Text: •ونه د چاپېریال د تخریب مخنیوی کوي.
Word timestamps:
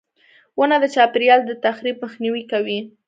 •ونه 0.57 0.77
د 0.83 0.85
چاپېریال 0.95 1.41
د 1.45 1.51
تخریب 1.65 1.95
مخنیوی 2.03 2.43
کوي. 2.51 2.79